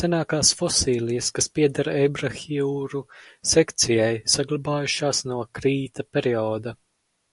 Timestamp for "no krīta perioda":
5.34-6.78